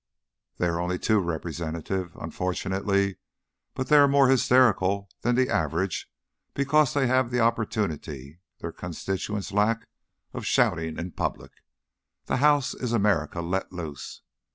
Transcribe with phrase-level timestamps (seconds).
[0.57, 3.17] "They are only too representative, unfortunately,
[3.75, 6.09] but they are more hysterical than the average
[6.55, 9.87] because they have the opportunity their constituents lack,
[10.33, 11.51] of shouting in public.
[12.25, 14.23] The House is America let loose.